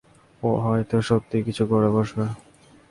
[0.43, 2.25] ও হয়তো সত্যিই কিছু করে বসবে।